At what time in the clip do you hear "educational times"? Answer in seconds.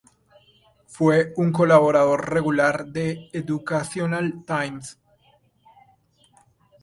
3.33-4.99